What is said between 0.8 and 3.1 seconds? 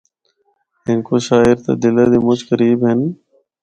ہندکو شاعر تے دلا دے مُچ قریب ہن۔